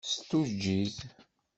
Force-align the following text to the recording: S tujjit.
S 0.09 0.13
tujjit. 0.29 0.97